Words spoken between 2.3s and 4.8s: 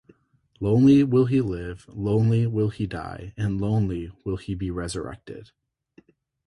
will he die and lonely will he be